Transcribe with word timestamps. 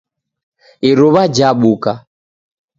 Iruwa 0.89 1.23
jabuka 1.35 1.91